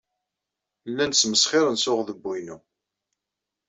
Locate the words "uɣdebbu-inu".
1.91-2.57